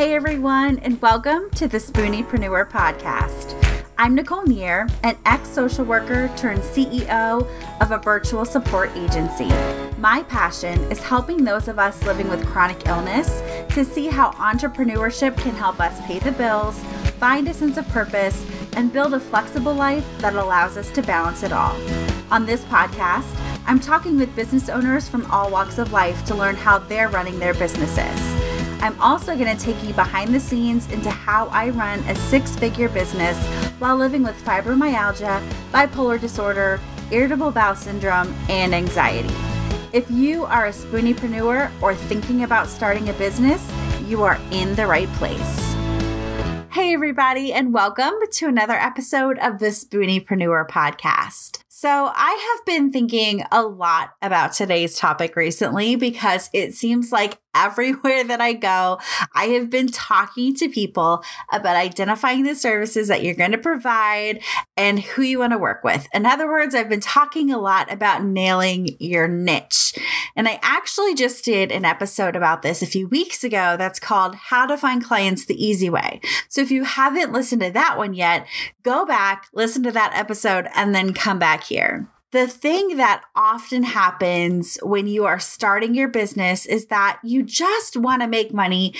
Hey 0.00 0.14
everyone, 0.14 0.78
and 0.78 0.98
welcome 1.02 1.50
to 1.56 1.68
the 1.68 1.76
Spooniepreneur 1.76 2.70
podcast. 2.70 3.54
I'm 3.98 4.14
Nicole 4.14 4.46
Neer, 4.46 4.88
an 5.02 5.18
ex 5.26 5.46
social 5.46 5.84
worker 5.84 6.32
turned 6.38 6.62
CEO 6.62 7.46
of 7.82 7.90
a 7.90 7.98
virtual 7.98 8.46
support 8.46 8.90
agency. 8.96 9.50
My 9.98 10.22
passion 10.22 10.80
is 10.90 11.00
helping 11.00 11.44
those 11.44 11.68
of 11.68 11.78
us 11.78 12.02
living 12.04 12.30
with 12.30 12.46
chronic 12.46 12.86
illness 12.86 13.42
to 13.74 13.84
see 13.84 14.06
how 14.06 14.30
entrepreneurship 14.30 15.36
can 15.36 15.54
help 15.54 15.80
us 15.80 16.00
pay 16.06 16.18
the 16.18 16.32
bills, 16.32 16.82
find 17.18 17.46
a 17.46 17.52
sense 17.52 17.76
of 17.76 17.86
purpose, 17.88 18.46
and 18.76 18.94
build 18.94 19.12
a 19.12 19.20
flexible 19.20 19.74
life 19.74 20.06
that 20.20 20.34
allows 20.34 20.78
us 20.78 20.90
to 20.92 21.02
balance 21.02 21.42
it 21.42 21.52
all. 21.52 21.76
On 22.30 22.46
this 22.46 22.64
podcast, 22.64 23.38
I'm 23.66 23.78
talking 23.78 24.16
with 24.16 24.34
business 24.34 24.70
owners 24.70 25.10
from 25.10 25.30
all 25.30 25.50
walks 25.50 25.76
of 25.76 25.92
life 25.92 26.24
to 26.24 26.34
learn 26.34 26.56
how 26.56 26.78
they're 26.78 27.10
running 27.10 27.38
their 27.38 27.52
businesses. 27.52 28.59
I'm 28.82 28.98
also 28.98 29.36
going 29.36 29.54
to 29.54 29.62
take 29.62 29.82
you 29.84 29.92
behind 29.92 30.34
the 30.34 30.40
scenes 30.40 30.90
into 30.90 31.10
how 31.10 31.48
I 31.48 31.68
run 31.68 31.98
a 32.00 32.14
six 32.14 32.56
figure 32.56 32.88
business 32.88 33.36
while 33.78 33.96
living 33.96 34.22
with 34.22 34.42
fibromyalgia, 34.42 35.46
bipolar 35.70 36.18
disorder, 36.18 36.80
irritable 37.10 37.50
bowel 37.50 37.76
syndrome, 37.76 38.34
and 38.48 38.74
anxiety. 38.74 39.34
If 39.92 40.10
you 40.10 40.46
are 40.46 40.66
a 40.66 40.70
spooniepreneur 40.70 41.70
or 41.82 41.94
thinking 41.94 42.42
about 42.42 42.68
starting 42.68 43.10
a 43.10 43.12
business, 43.14 43.70
you 44.06 44.22
are 44.22 44.38
in 44.50 44.74
the 44.76 44.86
right 44.86 45.08
place. 45.14 45.76
Hey, 46.72 46.94
everybody, 46.94 47.52
and 47.52 47.74
welcome 47.74 48.14
to 48.30 48.46
another 48.46 48.74
episode 48.74 49.38
of 49.40 49.58
the 49.58 49.66
Spooniepreneur 49.66 50.68
podcast. 50.68 51.64
So, 51.68 52.12
I 52.14 52.56
have 52.56 52.64
been 52.64 52.92
thinking 52.92 53.42
a 53.50 53.62
lot 53.62 54.14
about 54.22 54.52
today's 54.52 54.96
topic 54.96 55.34
recently 55.34 55.96
because 55.96 56.48
it 56.52 56.74
seems 56.74 57.10
like 57.10 57.38
everywhere 57.54 58.24
that 58.30 58.40
I 58.40 58.52
go, 58.52 58.98
I 59.34 59.46
have 59.46 59.70
been 59.70 59.88
talking 59.88 60.54
to 60.56 60.68
people 60.68 61.22
about 61.52 61.76
identifying 61.76 62.44
the 62.44 62.54
services 62.54 63.08
that 63.08 63.22
you're 63.22 63.34
going 63.34 63.52
to 63.52 63.58
provide 63.58 64.42
and 64.76 65.00
who 65.00 65.22
you 65.22 65.38
want 65.40 65.52
to 65.52 65.58
work 65.58 65.84
with. 65.84 66.08
In 66.12 66.26
other 66.26 66.48
words, 66.48 66.74
I've 66.74 66.88
been 66.88 67.00
talking 67.00 67.50
a 67.50 67.58
lot 67.58 67.92
about 67.92 68.24
nailing 68.24 68.96
your 68.98 69.28
niche. 69.28 69.94
And 70.36 70.48
I 70.48 70.58
actually 70.62 71.14
just 71.14 71.44
did 71.44 71.72
an 71.72 71.84
episode 71.84 72.36
about 72.36 72.62
this 72.62 72.82
a 72.82 72.86
few 72.86 73.08
weeks 73.08 73.44
ago 73.44 73.76
that's 73.76 74.00
called 74.00 74.34
How 74.34 74.66
to 74.66 74.76
Find 74.76 75.04
Clients 75.04 75.44
the 75.44 75.62
Easy 75.62 75.90
Way. 75.90 76.20
So 76.48 76.60
if 76.60 76.70
you 76.70 76.84
haven't 76.84 77.32
listened 77.32 77.62
to 77.62 77.70
that 77.70 77.98
one 77.98 78.14
yet, 78.14 78.46
go 78.82 79.04
back, 79.04 79.46
listen 79.52 79.82
to 79.84 79.92
that 79.92 80.12
episode, 80.14 80.68
and 80.74 80.94
then 80.94 81.12
come 81.12 81.38
back 81.38 81.64
here. 81.64 82.08
The 82.32 82.46
thing 82.46 82.96
that 82.96 83.24
often 83.34 83.82
happens 83.82 84.78
when 84.82 85.08
you 85.08 85.24
are 85.24 85.40
starting 85.40 85.96
your 85.96 86.06
business 86.06 86.64
is 86.64 86.86
that 86.86 87.18
you 87.24 87.42
just 87.42 87.96
want 87.96 88.22
to 88.22 88.28
make 88.28 88.54
money 88.54 88.94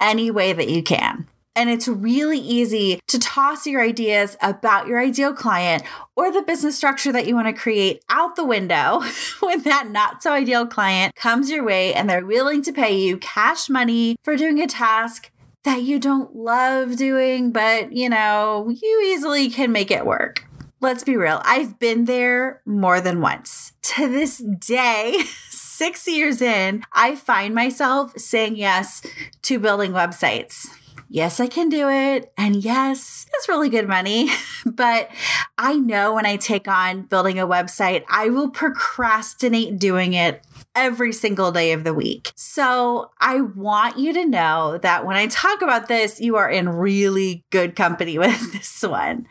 any 0.00 0.30
way 0.30 0.52
that 0.52 0.68
you 0.68 0.82
can. 0.82 1.26
And 1.56 1.70
it's 1.70 1.88
really 1.88 2.38
easy 2.38 3.00
to 3.06 3.18
toss 3.18 3.66
your 3.66 3.80
ideas 3.80 4.36
about 4.42 4.86
your 4.86 4.98
ideal 4.98 5.32
client 5.32 5.82
or 6.14 6.30
the 6.30 6.42
business 6.42 6.76
structure 6.76 7.12
that 7.12 7.26
you 7.26 7.34
want 7.34 7.46
to 7.46 7.54
create 7.54 8.04
out 8.10 8.36
the 8.36 8.44
window 8.44 9.00
when 9.40 9.62
that 9.62 9.88
not 9.90 10.22
so 10.22 10.32
ideal 10.32 10.66
client 10.66 11.14
comes 11.14 11.50
your 11.50 11.64
way 11.64 11.94
and 11.94 12.10
they're 12.10 12.26
willing 12.26 12.60
to 12.64 12.72
pay 12.72 12.94
you 12.94 13.16
cash 13.16 13.70
money 13.70 14.16
for 14.22 14.36
doing 14.36 14.60
a 14.60 14.66
task 14.66 15.30
that 15.62 15.82
you 15.82 15.98
don't 15.98 16.36
love 16.36 16.96
doing, 16.96 17.50
but 17.50 17.92
you 17.92 18.10
know, 18.10 18.68
you 18.68 19.02
easily 19.06 19.48
can 19.48 19.72
make 19.72 19.90
it 19.90 20.04
work. 20.04 20.44
Let's 20.84 21.02
be 21.02 21.16
real, 21.16 21.40
I've 21.46 21.78
been 21.78 22.04
there 22.04 22.60
more 22.66 23.00
than 23.00 23.22
once. 23.22 23.72
To 23.94 24.06
this 24.06 24.36
day, 24.36 25.18
six 25.48 26.06
years 26.06 26.42
in, 26.42 26.84
I 26.92 27.16
find 27.16 27.54
myself 27.54 28.12
saying 28.18 28.56
yes 28.56 29.00
to 29.44 29.58
building 29.58 29.92
websites. 29.92 30.68
Yes, 31.08 31.40
I 31.40 31.46
can 31.46 31.70
do 31.70 31.88
it. 31.88 32.32
And 32.36 32.56
yes, 32.56 33.24
it's 33.32 33.48
really 33.48 33.70
good 33.70 33.88
money. 33.88 34.28
but 34.66 35.10
I 35.56 35.76
know 35.76 36.12
when 36.14 36.26
I 36.26 36.36
take 36.36 36.68
on 36.68 37.02
building 37.02 37.38
a 37.38 37.46
website, 37.46 38.04
I 38.10 38.28
will 38.28 38.50
procrastinate 38.50 39.78
doing 39.78 40.12
it 40.12 40.42
every 40.74 41.12
single 41.12 41.52
day 41.52 41.72
of 41.72 41.84
the 41.84 41.94
week. 41.94 42.32
So 42.34 43.10
I 43.20 43.40
want 43.40 43.98
you 43.98 44.12
to 44.12 44.26
know 44.26 44.78
that 44.78 45.06
when 45.06 45.16
I 45.16 45.28
talk 45.28 45.62
about 45.62 45.88
this, 45.88 46.20
you 46.20 46.36
are 46.36 46.50
in 46.50 46.68
really 46.68 47.44
good 47.50 47.76
company 47.76 48.18
with 48.24 48.52
this 48.52 48.82
one. 48.82 49.26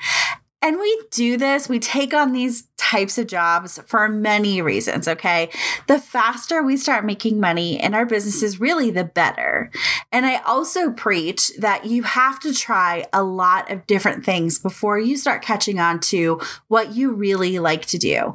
And 0.63 0.79
we 0.79 1.01
do 1.11 1.35
this, 1.35 1.67
we 1.67 1.77
take 1.77 2.13
on 2.13 2.31
these 2.31 2.69
types 2.77 3.17
of 3.17 3.27
jobs 3.27 3.81
for 3.85 4.07
many 4.07 4.61
reasons, 4.61 5.09
okay? 5.09 5.49
The 5.87 5.99
faster 5.99 6.63
we 6.63 6.77
start 6.77 7.03
making 7.03 7.37
money 7.37 7.81
in 7.81 7.93
our 7.93 8.05
businesses, 8.05 8.61
really, 8.61 8.89
the 8.89 9.03
better. 9.03 9.69
And 10.09 10.25
I 10.25 10.37
also 10.43 10.91
preach 10.91 11.51
that 11.57 11.85
you 11.85 12.03
have 12.03 12.39
to 12.39 12.53
try 12.53 13.05
a 13.11 13.23
lot 13.23 13.69
of 13.69 13.85
different 13.87 14.23
things 14.23 14.57
before 14.57 14.97
you 14.97 15.17
start 15.17 15.41
catching 15.41 15.79
on 15.79 15.99
to 16.01 16.39
what 16.69 16.95
you 16.95 17.11
really 17.11 17.59
like 17.59 17.85
to 17.87 17.97
do. 17.97 18.33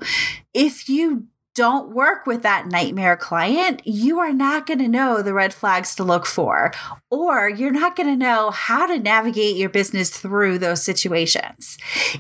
If 0.53 0.91
you 0.91 1.29
don't 1.59 1.93
work 1.93 2.25
with 2.25 2.45
that 2.45 2.69
nightmare 2.69 3.17
client, 3.17 3.83
you 3.85 4.21
are 4.21 4.33
not 4.33 4.65
going 4.65 4.79
to 4.79 4.87
know 4.87 5.23
the 5.23 5.35
red 5.35 5.53
flags 5.53 5.93
to 5.97 6.05
look 6.05 6.25
for, 6.25 6.71
or 7.11 7.49
you're 7.49 7.73
not 7.73 7.97
going 7.97 8.09
to 8.09 8.17
know 8.17 8.53
how 8.53 8.87
to 8.87 8.97
navigate 8.97 9.57
your 9.57 9.69
business 9.69 10.09
through 10.09 10.61
those 10.61 10.85
situations. 10.85 11.77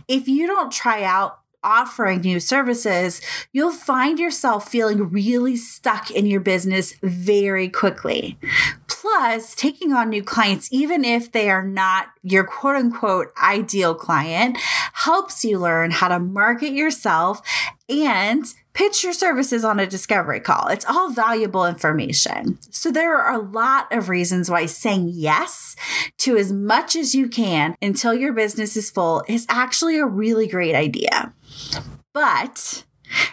If 0.08 0.26
you 0.26 0.48
don't 0.48 0.72
try 0.72 1.04
out 1.04 1.38
offering 1.62 2.20
new 2.22 2.40
services, 2.40 3.20
you'll 3.52 3.70
find 3.70 4.18
yourself 4.18 4.68
feeling 4.68 5.08
really 5.08 5.56
stuck 5.56 6.10
in 6.10 6.26
your 6.26 6.40
business 6.40 6.94
very 7.00 7.68
quickly. 7.68 8.36
Plus, 9.10 9.54
taking 9.54 9.92
on 9.94 10.10
new 10.10 10.22
clients, 10.22 10.68
even 10.70 11.02
if 11.02 11.32
they 11.32 11.48
are 11.48 11.66
not 11.66 12.08
your 12.22 12.44
quote 12.44 12.76
unquote 12.76 13.32
ideal 13.42 13.94
client, 13.94 14.58
helps 14.92 15.44
you 15.44 15.58
learn 15.58 15.90
how 15.90 16.08
to 16.08 16.18
market 16.18 16.72
yourself 16.72 17.40
and 17.88 18.44
pitch 18.74 19.02
your 19.02 19.14
services 19.14 19.64
on 19.64 19.80
a 19.80 19.86
discovery 19.86 20.40
call. 20.40 20.68
It's 20.68 20.84
all 20.84 21.10
valuable 21.10 21.64
information. 21.64 22.58
So 22.70 22.92
there 22.92 23.16
are 23.16 23.34
a 23.34 23.42
lot 23.42 23.90
of 23.90 24.10
reasons 24.10 24.50
why 24.50 24.66
saying 24.66 25.10
yes 25.14 25.74
to 26.18 26.36
as 26.36 26.52
much 26.52 26.94
as 26.94 27.14
you 27.14 27.28
can 27.28 27.76
until 27.80 28.12
your 28.12 28.34
business 28.34 28.76
is 28.76 28.90
full 28.90 29.24
is 29.26 29.46
actually 29.48 29.98
a 29.98 30.06
really 30.06 30.46
great 30.46 30.74
idea. 30.74 31.32
But 32.12 32.84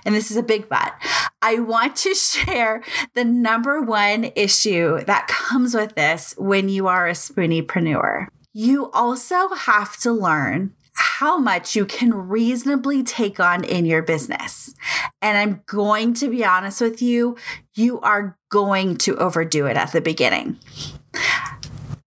and 0.06 0.16
this 0.16 0.32
is 0.32 0.38
a 0.38 0.44
big 0.44 0.70
but. 0.70 0.94
I 1.42 1.60
want 1.60 1.96
to 1.98 2.14
share 2.16 2.84
the 3.14 3.26
number 3.26 3.82
one 3.82 4.32
issue 4.36 5.04
that 5.06 5.28
comes 5.28 5.74
with 5.74 5.96
this 5.96 6.34
when 6.38 6.70
you 6.70 6.88
are 6.88 7.08
a 7.08 7.14
spooniepreneur. 7.14 8.28
You 8.54 8.90
also 8.92 9.50
have 9.50 9.98
to 9.98 10.12
learn 10.12 10.74
how 10.96 11.38
much 11.38 11.76
you 11.76 11.86
can 11.86 12.14
reasonably 12.14 13.04
take 13.04 13.40
on 13.40 13.64
in 13.66 13.86
your 13.86 14.02
business. 14.02 14.74
And 15.22 15.38
I'm 15.38 15.62
going 15.66 16.14
to 16.16 16.30
be 16.30 16.46
honest 16.46 16.80
with 16.80 17.02
you, 17.02 17.36
you 17.74 18.00
are 18.00 18.38
going 18.50 18.98
to 19.00 19.18
overdo 19.18 19.66
it 19.66 19.76
at 19.76 19.92
the 19.92 20.00
beginning. 20.00 20.58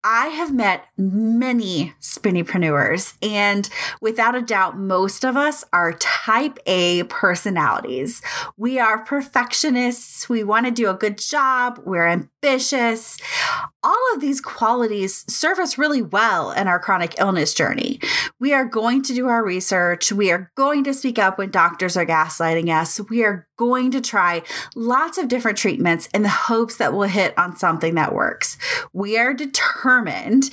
I 0.08 0.28
have 0.28 0.54
met 0.54 0.86
many 1.00 1.96
spooniepreneurs, 2.00 3.18
and 3.24 3.68
without 4.00 4.36
a 4.36 4.42
doubt, 4.44 4.78
most 4.78 5.26
of 5.26 5.36
us 5.36 5.64
are 5.74 5.94
type 5.94 6.60
A 6.68 7.02
personalities. 7.06 8.22
We 8.56 8.78
are 8.78 9.04
perfectionists. 9.04 10.30
We 10.30 10.44
want 10.44 10.68
to 10.68 10.72
do 10.72 10.92
a 10.92 10.94
good 10.94 11.18
job. 11.18 11.82
We're 11.84 12.30
ambitious. 12.45 13.17
All 13.83 14.13
of 14.13 14.22
these 14.22 14.41
qualities 14.41 15.25
serve 15.28 15.59
us 15.59 15.78
really 15.78 16.01
well 16.01 16.51
in 16.51 16.67
our 16.67 16.79
chronic 16.79 17.16
illness 17.19 17.53
journey. 17.53 18.00
We 18.39 18.53
are 18.53 18.66
going 18.66 19.03
to 19.03 19.13
do 19.13 19.28
our 19.28 19.44
research. 19.44 20.11
We 20.11 20.31
are 20.31 20.51
going 20.56 20.83
to 20.83 20.94
speak 20.94 21.17
up 21.17 21.38
when 21.38 21.50
doctors 21.50 21.97
are 21.97 22.06
gaslighting 22.06 22.69
us. 22.69 23.00
We 23.09 23.23
are 23.23 23.47
going 23.57 23.91
to 23.91 24.01
try 24.01 24.44
lots 24.75 25.17
of 25.17 25.28
different 25.28 25.57
treatments 25.57 26.07
in 26.13 26.23
the 26.23 26.29
hopes 26.29 26.78
that 26.78 26.94
we'll 26.94 27.09
hit 27.09 27.38
on 27.38 27.56
something 27.56 27.95
that 27.95 28.13
works. 28.13 28.57
We 28.94 29.18
are 29.18 29.33
determined. 29.33 30.50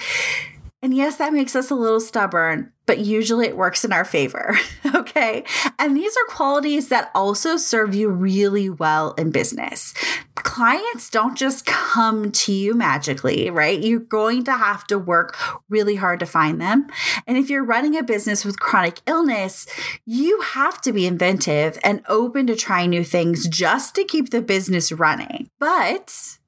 And 0.82 0.94
yes, 0.96 1.16
that 1.16 1.32
makes 1.32 1.54
us 1.54 1.70
a 1.70 1.76
little 1.76 2.00
stubborn, 2.00 2.72
but 2.86 2.98
usually 2.98 3.46
it 3.46 3.56
works 3.56 3.84
in 3.84 3.92
our 3.92 4.04
favor. 4.04 4.56
okay. 4.94 5.44
And 5.78 5.96
these 5.96 6.16
are 6.16 6.34
qualities 6.34 6.88
that 6.88 7.10
also 7.14 7.56
serve 7.56 7.94
you 7.94 8.08
really 8.08 8.68
well 8.68 9.12
in 9.12 9.30
business. 9.30 9.94
Clients 10.42 11.08
don't 11.08 11.36
just 11.36 11.66
come 11.66 12.32
to 12.32 12.52
you 12.52 12.74
magically, 12.74 13.50
right? 13.50 13.80
You're 13.80 14.00
going 14.00 14.44
to 14.44 14.52
have 14.52 14.86
to 14.88 14.98
work 14.98 15.36
really 15.68 15.96
hard 15.96 16.20
to 16.20 16.26
find 16.26 16.60
them. 16.60 16.88
And 17.26 17.36
if 17.36 17.48
you're 17.48 17.64
running 17.64 17.96
a 17.96 18.02
business 18.02 18.44
with 18.44 18.60
chronic 18.60 19.00
illness, 19.06 19.66
you 20.04 20.40
have 20.40 20.80
to 20.82 20.92
be 20.92 21.06
inventive 21.06 21.78
and 21.82 22.02
open 22.08 22.46
to 22.48 22.56
trying 22.56 22.90
new 22.90 23.04
things 23.04 23.48
just 23.48 23.94
to 23.94 24.04
keep 24.04 24.30
the 24.30 24.42
business 24.42 24.92
running. 24.92 25.48
But 25.58 26.38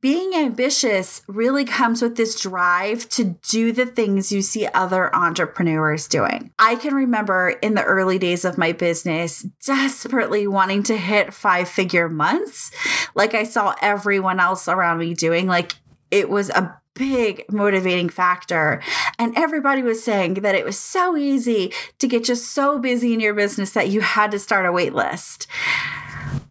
being 0.00 0.34
ambitious 0.34 1.22
really 1.26 1.64
comes 1.64 2.02
with 2.02 2.16
this 2.16 2.40
drive 2.40 3.08
to 3.10 3.36
do 3.48 3.72
the 3.72 3.86
things 3.86 4.30
you 4.30 4.42
see 4.42 4.66
other 4.68 5.14
entrepreneurs 5.14 6.06
doing. 6.08 6.50
I 6.58 6.76
can 6.76 6.94
remember 6.94 7.50
in 7.62 7.74
the 7.74 7.84
early 7.84 8.18
days 8.18 8.44
of 8.44 8.58
my 8.58 8.72
business 8.72 9.42
desperately 9.64 10.46
wanting 10.46 10.82
to 10.84 10.96
hit 10.96 11.34
five 11.34 11.68
figure 11.68 12.08
months, 12.08 12.70
like 13.14 13.34
I 13.34 13.44
saw 13.44 13.74
everyone 13.82 14.40
else 14.40 14.68
around 14.68 14.98
me 14.98 15.14
doing. 15.14 15.46
Like 15.46 15.74
it 16.10 16.30
was 16.30 16.50
a 16.50 16.78
big 16.94 17.44
motivating 17.50 18.08
factor. 18.08 18.82
And 19.18 19.36
everybody 19.36 19.82
was 19.82 20.02
saying 20.02 20.34
that 20.34 20.54
it 20.54 20.64
was 20.64 20.78
so 20.78 21.16
easy 21.16 21.72
to 21.98 22.08
get 22.08 22.24
just 22.24 22.52
so 22.52 22.78
busy 22.78 23.14
in 23.14 23.20
your 23.20 23.34
business 23.34 23.72
that 23.72 23.88
you 23.88 24.00
had 24.00 24.30
to 24.32 24.38
start 24.38 24.66
a 24.66 24.72
wait 24.72 24.94
list. 24.94 25.46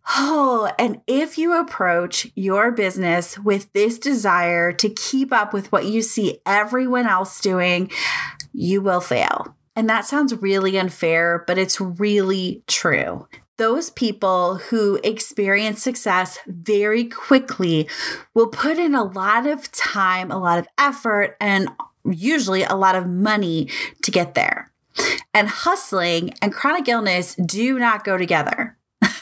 Oh, 0.10 0.72
and 0.80 1.02
if 1.06 1.38
you 1.38 1.60
approach 1.60 2.28
your 2.34 2.72
business 2.72 3.38
with 3.38 3.72
this 3.74 4.00
desire 4.00 4.72
to 4.72 4.90
keep 4.90 5.34
up 5.34 5.54
with 5.54 5.72
what 5.72 5.86
you 5.86 6.02
see 6.02 6.40
everyone 6.46 7.08
else 7.08 7.42
doing, 7.42 7.92
you 8.54 8.82
will 8.82 9.02
fail. 9.02 9.56
And 9.76 9.90
that 9.90 10.06
sounds 10.06 10.34
really 10.36 10.78
unfair, 10.78 11.44
but 11.46 11.58
it's 11.58 11.82
really 11.82 12.64
true. 12.68 13.28
Those 13.58 13.90
people 13.90 14.56
who 14.56 15.00
experience 15.04 15.82
success 15.82 16.40
very 16.48 17.06
quickly 17.06 17.90
will 18.34 18.48
put 18.48 18.78
in 18.78 18.96
a 18.96 19.04
lot 19.04 19.46
of 19.46 19.72
time, 19.72 20.32
a 20.32 20.40
lot 20.40 20.58
of 20.58 20.68
effort, 20.78 21.36
and 21.42 21.70
usually 22.06 22.64
a 22.64 22.76
lot 22.76 22.96
of 22.96 23.08
money 23.08 23.70
to 24.04 24.12
get 24.12 24.36
there. 24.36 24.72
And 25.34 25.48
hustling 25.48 26.34
and 26.42 26.54
chronic 26.54 26.88
illness 26.88 27.36
do 27.36 27.78
not 27.78 28.04
go 28.04 28.18
together. 28.18 28.78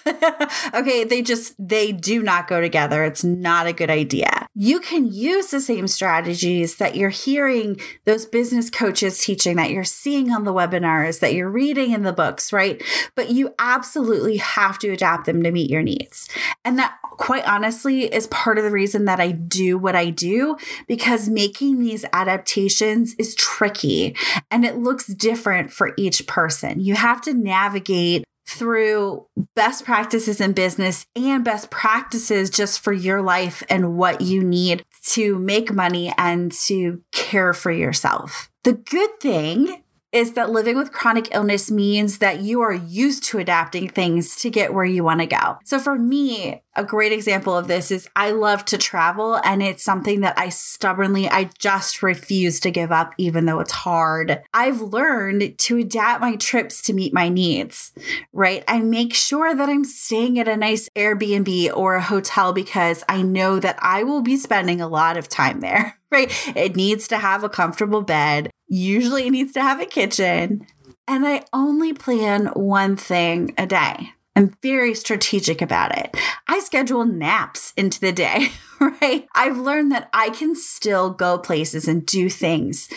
okay, 0.74 1.04
they 1.04 1.22
just 1.22 1.56
they 1.58 1.92
do 1.92 2.22
not 2.22 2.48
go 2.48 2.62
together. 2.62 3.04
It's 3.04 3.24
not 3.24 3.66
a 3.66 3.74
good 3.74 3.90
idea. 3.90 4.48
You 4.54 4.80
can 4.80 5.12
use 5.12 5.48
the 5.48 5.60
same 5.60 5.88
strategies 5.88 6.76
that 6.78 6.96
you're 6.96 7.10
hearing 7.10 7.80
those 8.04 8.26
business 8.26 8.70
coaches 8.70 9.24
teaching 9.24 9.56
that 9.56 9.72
you're 9.72 9.84
seeing 9.84 10.32
on 10.32 10.44
the 10.44 10.54
webinars 10.54 11.20
that 11.22 11.34
you're 11.34 11.50
reading 11.50 11.92
in 11.92 12.04
the 12.04 12.14
books, 12.14 12.54
right? 12.54 12.82
But 13.16 13.32
you 13.32 13.56
absolutely 13.58 14.38
have 14.38 14.78
to 14.80 14.90
adapt 14.92 15.26
them 15.26 15.42
to 15.42 15.52
meet 15.52 15.72
your 15.72 15.82
needs. 15.82 16.30
And 16.64 16.78
that 16.78 16.98
quite 17.02 17.48
honestly 17.48 18.04
is 18.04 18.28
part 18.28 18.58
of 18.58 18.64
the 18.64 18.72
reason 18.72 19.06
that 19.06 19.20
I 19.20 19.32
do 19.32 19.78
what 19.78 19.96
I 19.96 20.10
do 20.10 20.58
because 20.88 21.30
making 21.30 21.80
these 21.80 22.06
adaptations 22.14 23.16
is 23.18 23.34
tricky 23.36 24.16
and 24.52 24.66
it 24.66 24.78
looks 24.78 25.08
different 25.08 25.72
for 25.72 25.94
each 25.98 26.28
person. 26.28 26.80
You 26.80 26.96
have 26.96 27.22
to 27.22 27.34
navigate 27.34 28.24
through 28.48 29.26
best 29.56 29.86
practices 29.86 30.40
in 30.40 30.54
business 30.54 31.06
and 31.16 31.44
best 31.44 31.70
practices 31.70 32.50
just 32.50 32.80
for 32.80 32.94
your 32.94 33.22
life 33.22 33.64
and 33.70 33.98
what 33.98 34.22
you 34.22 34.44
need 34.44 34.86
to 35.04 35.40
make 35.40 35.74
money 35.74 36.14
and 36.18 36.52
to 36.52 37.02
care 37.12 37.54
for 37.54 37.72
yourself. 37.72 38.50
The 38.64 38.74
good 38.74 39.20
thing 39.20 39.84
is 40.16 40.32
that 40.32 40.50
living 40.50 40.78
with 40.78 40.94
chronic 40.94 41.28
illness 41.36 41.70
means 41.70 42.20
that 42.20 42.40
you 42.40 42.62
are 42.62 42.72
used 42.72 43.22
to 43.26 43.38
adapting 43.38 43.90
things 43.90 44.38
to 44.38 44.50
get 44.50 44.74
where 44.74 44.86
you 44.86 45.04
want 45.04 45.20
to 45.20 45.28
go. 45.28 45.58
So 45.66 45.78
for 45.78 46.00
me, 46.00 46.64
a 46.74 46.86
great 46.86 47.12
example 47.12 47.56
of 47.56 47.68
this 47.68 47.92
is 47.92 48.08
I 48.16 48.32
love 48.32 48.64
to 48.66 48.78
travel 48.78 49.36
and 49.44 49.62
it's 49.62 49.84
something 49.84 50.22
that 50.22 50.40
I 50.40 50.48
stubbornly 50.48 51.28
I 51.28 51.50
just 51.60 52.02
refuse 52.02 52.62
to 52.62 52.72
give 52.72 52.94
up 52.94 53.14
even 53.18 53.46
though 53.46 53.60
it's 53.60 53.74
hard. 53.74 54.42
I've 54.54 54.80
learned 54.80 55.58
to 55.58 55.78
adapt 55.80 56.22
my 56.22 56.38
trips 56.38 56.82
to 56.84 56.94
meet 56.94 57.14
my 57.14 57.28
needs, 57.28 57.92
right? 58.32 58.64
I 58.70 58.80
make 58.80 59.14
sure 59.14 59.54
that 59.54 59.68
I'm 59.68 59.84
staying 59.84 60.40
at 60.40 60.48
a 60.48 60.56
nice 60.56 60.88
Airbnb 60.96 61.76
or 61.76 61.96
a 61.96 62.02
hotel 62.02 62.54
because 62.54 63.04
I 63.10 63.22
know 63.22 63.60
that 63.60 63.78
I 63.82 64.04
will 64.04 64.22
be 64.22 64.38
spending 64.38 64.80
a 64.80 64.88
lot 64.88 65.18
of 65.18 65.28
time 65.28 65.60
there. 65.60 66.00
Right? 66.12 66.32
It 66.56 66.78
needs 66.78 67.10
to 67.10 67.18
have 67.18 67.44
a 67.44 67.50
comfortable 67.50 68.02
bed. 68.02 68.50
Usually 68.68 69.28
it 69.28 69.32
needs 69.32 69.54
to 69.54 69.62
have 69.62 69.80
a 69.80 69.86
kitchen. 69.86 70.66
And 71.08 71.26
I 71.26 71.44
only 71.54 71.94
plan 71.94 72.48
one 72.48 72.96
thing 72.96 73.54
a 73.58 73.66
day. 73.66 74.12
I'm 74.36 74.54
very 74.62 74.94
strategic 74.94 75.62
about 75.62 75.98
it. 75.98 76.16
I 76.48 76.60
schedule 76.60 77.06
naps 77.06 77.72
into 77.78 78.02
the 78.02 78.12
day, 78.12 78.50
right? 78.82 79.28
I've 79.34 79.58
learned 79.58 79.94
that 79.94 80.10
I 80.12 80.30
can 80.30 80.56
still 80.56 81.10
go 81.10 81.38
places 81.38 81.88
and 81.88 82.06
do 82.06 82.30
things, 82.30 82.90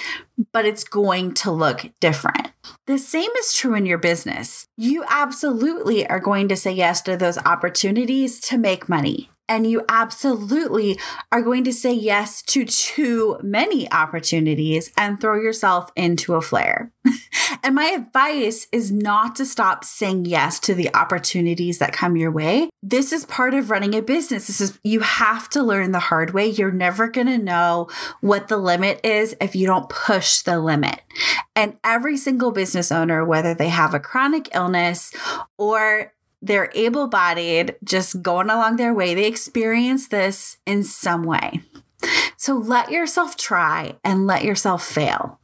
but 0.53 0.65
it's 0.65 0.83
going 0.83 1.35
to 1.35 1.53
look 1.53 1.93
different. 2.01 2.49
The 2.87 2.99
same 2.99 3.31
is 3.39 3.55
true 3.55 3.77
in 3.77 3.87
your 3.87 3.99
business. 3.99 4.67
You 4.77 5.05
absolutely 5.09 6.09
are 6.09 6.19
going 6.19 6.49
to 6.49 6.57
say 6.57 6.73
yes 6.73 7.03
to 7.03 7.17
those 7.17 7.39
opportunities 7.39 8.41
to 8.41 8.59
make 8.59 8.89
money 8.89 9.31
and 9.49 9.67
you 9.67 9.85
absolutely 9.89 10.99
are 11.33 11.43
going 11.43 11.65
to 11.65 11.73
say 11.73 11.93
yes 11.93 12.43
to 12.43 12.65
too 12.65 13.39
many 13.43 13.91
opportunities 13.91 14.93
and 14.97 15.21
throw 15.21 15.41
yourself 15.41 15.91
into 15.97 16.35
a 16.35 16.43
flare. 16.43 16.93
and 17.63 17.75
my 17.75 17.87
advice 17.87 18.69
is 18.73 18.93
not 18.93 19.35
to 19.37 19.47
stop 19.47 19.85
saying 19.85 20.27
yes 20.27 20.61
to 20.61 20.75
the 20.75 20.95
opportunities 20.95 21.79
that 21.79 21.93
come 21.93 22.17
your 22.17 22.31
way. 22.31 22.69
This 22.83 23.13
is 23.13 23.25
part 23.25 23.55
of 23.55 23.71
running 23.71 23.95
a 23.95 24.03
business. 24.03 24.47
This 24.47 24.61
is 24.61 24.79
you 24.83 25.01
have 25.01 25.49
to 25.51 25.63
learn 25.63 25.93
the 25.93 25.99
hard 25.99 26.35
way. 26.35 26.47
You're 26.47 26.71
never 26.71 27.09
going 27.09 27.27
to 27.27 27.39
know 27.39 27.89
what 28.21 28.49
the 28.49 28.59
limit 28.59 29.01
is 29.05 29.35
if 29.41 29.57
you 29.57 29.67
don't 29.67 29.89
push 29.89 30.43
the 30.43 30.59
limit. 30.59 31.01
And 31.57 31.77
every 31.83 32.17
single 32.17 32.53
business 32.53 32.93
owner, 32.93 33.25
whether 33.25 33.55
they 33.55 33.69
have 33.69 33.95
a 33.95 34.01
chronic 34.01 34.49
illness 34.55 35.13
or 35.57 36.13
they're 36.41 36.71
able 36.75 37.09
bodied, 37.09 37.77
just 37.85 38.23
going 38.23 38.51
along 38.51 38.77
their 38.77 38.95
way. 38.95 39.15
They 39.15 39.27
experience 39.27 40.09
this 40.09 40.59
in 40.67 40.85
some 40.85 41.25
way. 41.25 41.63
So 42.37 42.55
let 42.55 42.91
yourself 42.91 43.37
try 43.37 43.97
and 44.05 44.27
let 44.27 44.45
yourself 44.45 44.85
fail. 44.85 45.41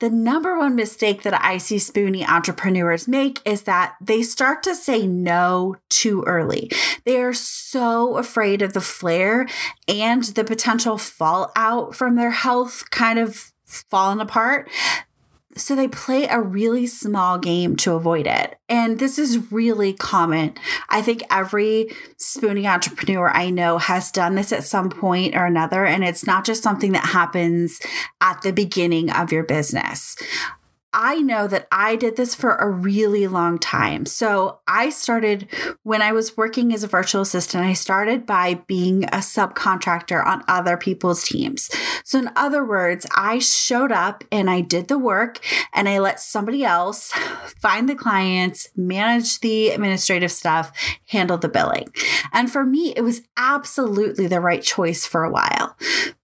The 0.00 0.10
number 0.10 0.56
one 0.56 0.76
mistake 0.76 1.22
that 1.22 1.42
I 1.42 1.58
see 1.58 1.80
spoony 1.80 2.24
entrepreneurs 2.24 3.08
make 3.08 3.40
is 3.44 3.62
that 3.62 3.96
they 4.00 4.22
start 4.22 4.62
to 4.62 4.76
say 4.76 5.08
no 5.08 5.74
too 5.88 6.22
early. 6.24 6.70
They 7.04 7.20
are 7.20 7.32
so 7.32 8.16
afraid 8.16 8.62
of 8.62 8.74
the 8.74 8.80
flare 8.80 9.48
and 9.88 10.22
the 10.22 10.44
potential 10.44 10.98
fallout 10.98 11.96
from 11.96 12.14
their 12.14 12.30
health 12.30 12.88
kind 12.90 13.18
of 13.18 13.52
falling 13.66 14.20
apart 14.20 14.70
so 15.58 15.74
they 15.74 15.88
play 15.88 16.26
a 16.26 16.40
really 16.40 16.86
small 16.86 17.38
game 17.38 17.76
to 17.76 17.94
avoid 17.94 18.26
it. 18.26 18.58
And 18.68 18.98
this 18.98 19.18
is 19.18 19.50
really 19.50 19.92
common. 19.92 20.54
I 20.88 21.02
think 21.02 21.22
every 21.30 21.90
spooning 22.16 22.66
entrepreneur 22.66 23.30
I 23.30 23.50
know 23.50 23.78
has 23.78 24.10
done 24.10 24.34
this 24.34 24.52
at 24.52 24.64
some 24.64 24.90
point 24.90 25.34
or 25.34 25.46
another. 25.46 25.84
And 25.84 26.04
it's 26.04 26.26
not 26.26 26.44
just 26.44 26.62
something 26.62 26.92
that 26.92 27.06
happens 27.06 27.80
at 28.20 28.42
the 28.42 28.52
beginning 28.52 29.10
of 29.10 29.32
your 29.32 29.44
business. 29.44 30.16
I 31.00 31.20
know 31.20 31.46
that 31.46 31.68
I 31.70 31.94
did 31.94 32.16
this 32.16 32.34
for 32.34 32.56
a 32.56 32.68
really 32.68 33.28
long 33.28 33.60
time. 33.60 34.04
So 34.04 34.58
I 34.66 34.90
started 34.90 35.46
when 35.84 36.02
I 36.02 36.10
was 36.10 36.36
working 36.36 36.74
as 36.74 36.82
a 36.82 36.88
virtual 36.88 37.22
assistant, 37.22 37.64
I 37.64 37.74
started 37.74 38.26
by 38.26 38.54
being 38.66 39.04
a 39.04 39.18
subcontractor 39.18 40.26
on 40.26 40.42
other 40.48 40.76
people's 40.76 41.22
teams. 41.22 41.70
So, 42.02 42.18
in 42.18 42.30
other 42.34 42.64
words, 42.64 43.06
I 43.14 43.38
showed 43.38 43.92
up 43.92 44.24
and 44.32 44.50
I 44.50 44.60
did 44.60 44.88
the 44.88 44.98
work 44.98 45.38
and 45.72 45.88
I 45.88 46.00
let 46.00 46.18
somebody 46.18 46.64
else 46.64 47.12
find 47.60 47.88
the 47.88 47.94
clients, 47.94 48.68
manage 48.74 49.38
the 49.38 49.68
administrative 49.68 50.32
stuff, 50.32 50.72
handle 51.06 51.38
the 51.38 51.48
billing. 51.48 51.92
And 52.32 52.50
for 52.50 52.66
me, 52.66 52.92
it 52.96 53.02
was 53.02 53.22
absolutely 53.36 54.26
the 54.26 54.40
right 54.40 54.64
choice 54.64 55.06
for 55.06 55.22
a 55.22 55.30
while. 55.30 55.76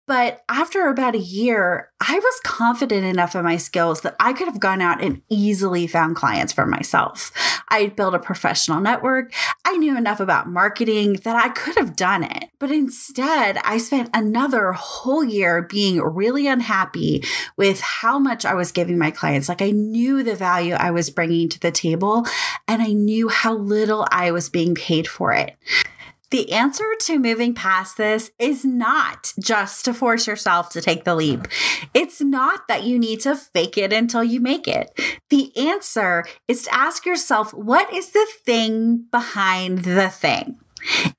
But 0.07 0.45
after 0.51 0.89
about 0.89 1.15
a 1.15 1.19
year, 1.19 1.91
I 2.01 2.19
was 2.19 2.41
confident 2.45 3.07
enough 3.07 3.35
in 3.35 3.43
my 3.43 3.57
skills 3.57 4.03
that 4.03 4.17
I 4.21 4.35
could 4.35 4.49
have 4.49 4.61
gone 4.61 4.83
out 4.83 5.03
and 5.03 5.23
easily 5.31 5.87
found 5.87 6.17
clients 6.17 6.53
for 6.53 6.67
myself. 6.67 7.33
I'd 7.69 7.97
built 7.97 8.15
a 8.15 8.19
professional 8.19 8.81
network. 8.81 9.33
I 9.65 9.79
knew 9.79 9.97
enough 9.97 10.21
about 10.21 10.49
marketing 10.49 11.15
that 11.25 11.37
I 11.37 11.49
could 11.49 11.77
have 11.77 11.97
done 11.97 12.23
it. 12.23 12.51
But 12.59 12.71
instead, 12.71 13.57
I 13.65 13.79
spent 13.79 14.11
another 14.13 14.73
whole 14.73 15.25
year 15.25 15.63
being 15.63 16.01
really 16.01 16.47
unhappy 16.47 17.25
with 17.57 17.81
how 17.81 18.19
much 18.19 18.45
I 18.45 18.55
was 18.55 18.73
giving 18.73 18.99
my 18.99 19.11
clients. 19.11 19.49
Like 19.49 19.63
I 19.63 19.71
knew 19.71 20.23
the 20.23 20.37
value 20.37 20.75
I 20.75 20.91
was 20.91 21.09
bringing 21.09 21.49
to 21.49 21.61
the 21.61 21.71
table 21.71 22.27
and 22.69 22.83
I 22.83 22.93
knew 22.93 23.29
how 23.29 23.55
little 23.55 24.07
I 24.11 24.31
was 24.31 24.51
being 24.51 24.75
paid 24.75 25.09
for 25.09 25.33
it. 25.33 25.57
The 26.31 26.53
answer 26.53 26.85
to 27.03 27.19
moving 27.19 27.55
past 27.55 27.97
this 27.97 28.31
is 28.39 28.65
not 28.65 29.33
just 29.41 29.85
to 29.85 29.95
force 29.95 30.27
yourself 30.27 30.71
to 30.71 30.81
take 30.81 31.05
the 31.05 31.15
leap. 31.15 31.47
It's 31.93 32.21
not 32.21 32.67
that 32.69 32.85
you 32.85 32.99
need 32.99 33.21
to 33.21 33.37
fake 33.37 33.79
it 33.79 33.93
until 33.93 34.25
you 34.25 34.41
make 34.41 34.67
it. 34.67 34.91
The 35.31 35.57
answer 35.57 36.25
is 36.49 36.65
to 36.65 36.75
ask 36.75 37.07
yourself, 37.07 37.53
what 37.55 37.93
is 37.93 38.11
the 38.11 38.27
thing 38.45 39.07
behind 39.11 39.81
the 39.85 40.09
thing? 40.09 40.59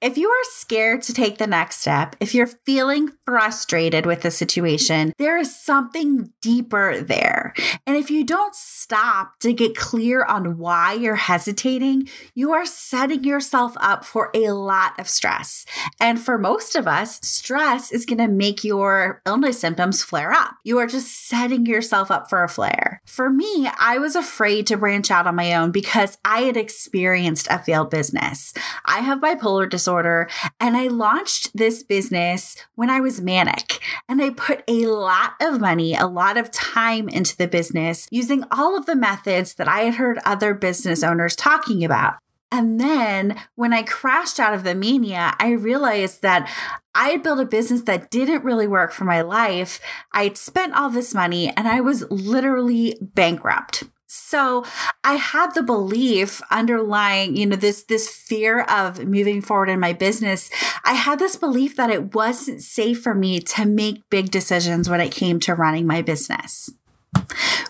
If 0.01 0.17
you 0.17 0.29
are 0.29 0.43
scared 0.43 1.01
to 1.03 1.13
take 1.13 1.38
the 1.38 1.48
next 1.48 1.77
step, 1.81 2.15
if 2.19 2.36
you're 2.36 2.45
feeling 2.45 3.10
frustrated 3.25 4.05
with 4.05 4.22
the 4.22 4.31
situation, 4.31 5.13
there 5.17 5.38
is 5.38 5.55
something 5.55 6.31
deeper 6.41 7.01
there. 7.01 7.53
And 7.88 7.95
if 7.95 8.12
you 8.12 8.24
don't 8.24 8.53
stop 8.53 9.39
to 9.39 9.53
get 9.53 9.75
clear 9.75 10.24
on 10.24 10.57
why 10.57 10.93
you're 10.93 11.15
hesitating, 11.15 12.07
you 12.36 12.51
are 12.53 12.65
setting 12.65 13.24
yourself 13.24 13.75
up 13.79 14.05
for 14.05 14.29
a 14.36 14.51
lot 14.51 15.00
of 15.00 15.10
stress. 15.10 15.65
And 16.00 16.19
for 16.19 16.38
most 16.38 16.75
of 16.75 16.88
us, 16.88 17.19
stress 17.25 17.91
is 17.91 18.05
going 18.05 18.19
to 18.19 18.27
make 18.27 18.63
your 18.63 19.22
illness 19.25 19.60
symptoms 19.60 20.03
flare 20.03 20.31
up. 20.31 20.55
You 20.63 20.77
are 20.77 20.88
just 20.88 21.27
setting 21.27 21.65
yourself 21.65 22.12
up 22.12 22.29
for 22.29 22.43
a 22.43 22.50
flare. 22.50 23.01
For 23.05 23.29
me, 23.29 23.69
I 23.79 23.98
was 23.98 24.15
afraid 24.15 24.67
to 24.67 24.77
branch 24.77 25.10
out 25.10 25.25
on 25.25 25.36
my 25.36 25.53
own 25.55 25.72
because 25.72 26.17
I 26.24 26.41
had 26.41 26.57
experienced 26.57 27.48
a 27.50 27.60
failed 27.60 27.89
business. 27.89 28.53
I 28.86 29.00
have 29.00 29.19
bipolar 29.19 29.54
bipolar 29.55 29.69
disorder, 29.69 30.29
and 30.59 30.75
I 30.77 30.88
launched 30.88 31.55
this 31.55 31.83
business 31.83 32.55
when 32.75 32.89
I 32.89 33.00
was 33.00 33.21
manic. 33.21 33.79
And 34.07 34.21
I 34.21 34.31
put 34.31 34.63
a 34.67 34.85
lot 34.88 35.33
of 35.41 35.59
money, 35.59 35.95
a 35.95 36.07
lot 36.07 36.38
of 36.38 36.51
time 36.51 37.09
into 37.09 37.35
the 37.35 37.47
business 37.47 38.07
using 38.12 38.43
all 38.51 38.77
of 38.77 38.85
the 38.85 38.95
methods 38.95 39.55
that 39.55 39.67
I 39.67 39.81
had 39.81 39.95
heard 39.95 40.19
other 40.25 40.53
business 40.53 41.03
owners 41.03 41.35
talking 41.35 41.83
about. 41.83 42.15
And 42.51 42.79
then 42.79 43.35
when 43.55 43.74
I 43.74 43.83
crashed 43.83 44.39
out 44.39 44.53
of 44.53 44.63
the 44.63 44.75
mania, 44.75 45.35
I 45.39 45.50
realized 45.50 46.21
that 46.21 46.50
I 46.93 47.09
had 47.09 47.24
built 47.24 47.39
a 47.39 47.45
business 47.45 47.81
that 47.81 48.09
didn't 48.09 48.45
really 48.45 48.67
work 48.67 48.93
for 48.93 49.03
my 49.03 49.21
life. 49.21 49.81
I 50.13 50.24
had 50.24 50.38
spent 50.38 50.74
all 50.74 50.89
this 50.89 51.13
money 51.13 51.51
and 51.57 51.67
I 51.67 51.81
was 51.81 52.09
literally 52.09 52.97
bankrupt. 53.01 53.83
So 54.07 54.63
I 55.03 55.15
had 55.15 55.53
the 55.55 55.63
belief 55.63 56.41
underlying, 56.51 57.35
you 57.35 57.45
know, 57.45 57.55
this 57.55 57.83
this 57.83 58.09
fear 58.09 58.62
of 58.62 59.05
moving 59.05 59.41
forward 59.41 59.69
in 59.69 59.79
my 59.79 59.93
business. 59.93 60.50
I 60.83 60.93
had 60.93 61.19
this 61.19 61.35
belief 61.35 61.75
that 61.77 61.89
it 61.89 62.13
wasn't 62.13 62.62
safe 62.62 63.01
for 63.01 63.15
me 63.15 63.39
to 63.39 63.65
make 63.65 64.07
big 64.09 64.31
decisions 64.31 64.89
when 64.89 65.01
it 65.01 65.12
came 65.12 65.39
to 65.41 65.55
running 65.55 65.88
my 65.88 66.01
business. 66.01 66.71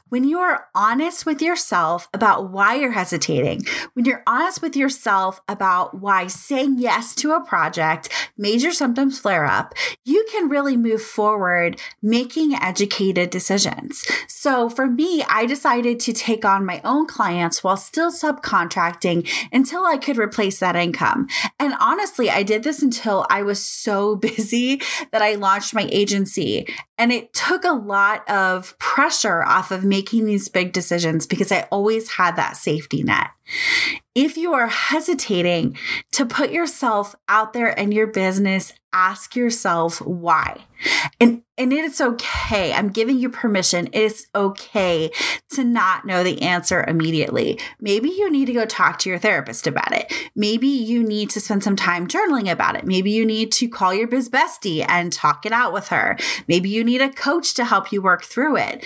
When 0.10 0.24
you 0.24 0.38
are 0.38 0.68
honest 0.76 1.26
with 1.26 1.42
yourself 1.42 2.10
about 2.14 2.52
why 2.52 2.76
you're 2.76 2.92
hesitating, 2.92 3.62
when 3.94 4.06
you're 4.06 4.22
honest 4.28 4.62
with 4.62 4.76
yourself 4.76 5.42
about 5.48 6.00
why 6.00 6.28
saying 6.28 6.76
yes 6.78 7.16
to 7.16 7.32
a 7.32 7.44
project 7.44 8.10
made 8.38 8.62
your 8.62 8.72
symptoms 8.72 9.18
flare 9.18 9.46
up, 9.46 9.74
you 10.04 10.24
can 10.32 10.48
really 10.48 10.78
move 10.78 11.02
forward 11.02 11.82
making 12.04 12.54
educated 12.54 13.32
decisions. 13.32 14.06
So 14.28 14.70
for 14.70 14.86
me, 14.86 15.24
I 15.28 15.48
decided 15.48 16.00
to 16.02 16.14
take 16.14 16.46
on 16.46 16.68
my 16.68 16.82
own 16.84 17.08
clients 17.08 17.64
while 17.64 17.76
still 17.76 18.12
subcontracting 18.12 19.28
until 19.52 19.86
I 19.86 19.98
could 19.98 20.20
replace 20.20 20.60
that 20.60 20.76
income. 20.76 21.28
And 21.60 21.74
honestly, 21.80 22.30
I 22.30 22.44
did 22.44 22.62
this 22.62 22.84
until 22.84 23.26
I 23.32 23.42
was 23.42 23.66
so 23.66 24.16
busy 24.36 24.82
that 25.12 25.24
I 25.24 25.34
launched 25.34 25.74
my 25.74 25.90
agency. 25.92 26.68
And 26.98 27.12
it 27.12 27.34
took 27.34 27.64
a 27.64 27.74
lot 27.74 28.30
of 28.30 28.78
pressure 28.78 29.44
off 29.44 29.72
of 29.72 29.84
making 29.96 30.26
these 30.26 30.50
big 30.50 30.74
decisions 30.74 31.26
because 31.26 31.54
I 31.54 31.62
always 31.72 32.12
had 32.12 32.36
that 32.36 32.58
safety 32.58 33.02
net. 33.02 33.30
If 34.14 34.36
you 34.36 34.54
are 34.54 34.68
hesitating 34.68 35.78
to 36.12 36.26
put 36.26 36.52
yourself 36.52 37.16
out 37.30 37.54
there 37.54 37.70
in 37.70 37.94
your 37.94 38.08
business, 38.08 38.74
ask 38.92 39.38
yourself 39.38 40.02
why. 40.02 40.66
And 41.22 41.44
and 41.58 41.72
it 41.72 41.86
is 41.86 42.02
okay. 42.02 42.74
I'm 42.74 42.90
giving 42.90 43.18
you 43.18 43.30
permission. 43.30 43.88
It 43.94 44.02
is 44.02 44.28
okay 44.36 45.12
to 45.52 45.64
not 45.64 46.06
know 46.06 46.26
the 46.26 46.42
answer 46.42 46.84
immediately. 46.86 47.58
Maybe 47.80 48.10
you 48.10 48.30
need 48.30 48.48
to 48.48 48.54
go 48.54 48.66
talk 48.66 49.00
to 49.00 49.10
your 49.10 49.20
therapist 49.20 49.66
about 49.66 49.94
it. 49.94 50.12
Maybe 50.36 50.68
you 50.68 51.04
need 51.04 51.30
to 51.30 51.40
spend 51.40 51.64
some 51.64 51.78
time 51.78 52.06
journaling 52.08 52.52
about 52.52 52.76
it. 52.76 52.86
Maybe 52.86 53.12
you 53.12 53.26
need 53.26 53.54
to 53.54 53.70
call 53.70 53.94
your 53.94 54.08
biz 54.08 54.28
bestie 54.30 54.86
and 54.90 55.14
talk 55.14 55.46
it 55.46 55.54
out 55.54 55.72
with 55.72 55.88
her. 55.88 56.18
Maybe 56.50 56.68
you 56.68 56.84
need 56.84 57.02
a 57.02 57.10
coach 57.10 57.54
to 57.54 57.64
help 57.64 57.94
you 57.94 58.02
work 58.02 58.24
through 58.26 58.58
it 58.58 58.84